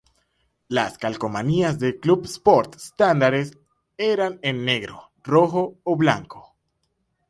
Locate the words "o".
5.83-5.95